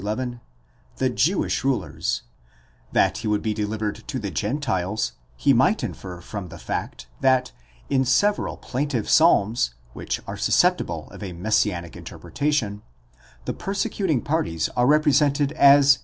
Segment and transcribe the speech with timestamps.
[0.01, 0.41] 11),
[0.97, 2.23] the Jewish rulers;
[2.91, 7.05] that he would be de livered to the Gentiles, he might infer from the fact,
[7.19, 7.51] that
[7.87, 12.81] in several plaintive psalms, which are susceptible of a messianic interpretation,
[13.45, 15.99] the persecuting parties are represented as D'YW, i.